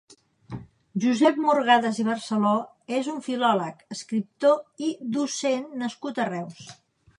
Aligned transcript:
Josep 1.03 1.35
Murgades 1.43 1.99
i 2.03 2.05
Barceló 2.07 2.55
és 3.01 3.11
un 3.13 3.21
filòleg, 3.27 3.85
escriptor 3.99 4.87
i 4.91 4.91
docent 5.19 5.71
nascut 5.85 6.23
a 6.25 6.29
Reus. 6.35 6.61